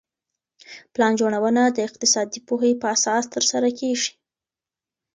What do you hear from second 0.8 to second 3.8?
پلان جوړونه د اقتصادي پوهي په اساس ترسره